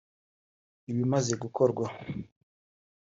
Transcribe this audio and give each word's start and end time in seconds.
ibimaze 0.91 1.33
gukorwa 1.43 1.85